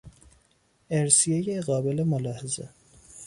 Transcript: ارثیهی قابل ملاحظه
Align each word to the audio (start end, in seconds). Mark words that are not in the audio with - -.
ارثیهی 0.89 1.59
قابل 1.61 2.03
ملاحظه 2.03 2.69